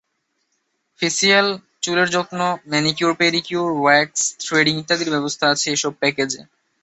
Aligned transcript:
Facial, 0.99 1.47
চুলের 1.83 2.07
যত্ন, 2.09 2.39
manicure, 2.67 3.13
pedicure, 3.15 3.69
wax, 3.75 4.21
threading 4.39 4.73
ইত্যাদির 4.77 5.13
ব্যবস্থা 5.15 5.45
আছে 5.49 5.67
এসব 5.71 5.91
প্যাকেজে। 5.99 6.41